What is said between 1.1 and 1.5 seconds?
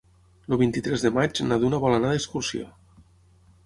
maig